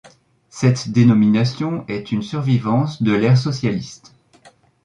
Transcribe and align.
Cette 0.49 0.89
dénomination 0.89 1.85
est 1.87 2.11
une 2.11 2.23
survivance 2.23 3.03
de 3.03 3.11
l'ère 3.13 3.37
socialiste. 3.37 4.15